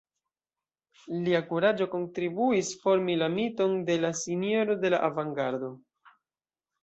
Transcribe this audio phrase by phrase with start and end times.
[1.25, 5.69] Lia kuraĝo kontribuis formi la miton de la «Sinjoro de la Avangardo».